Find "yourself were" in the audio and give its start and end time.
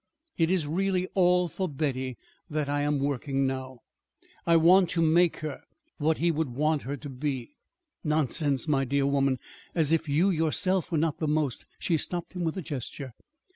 10.31-10.97